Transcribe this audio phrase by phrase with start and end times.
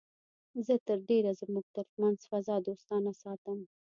[0.65, 3.59] زه تر ډېره زموږ تر منځ فضا دوستانه ساتم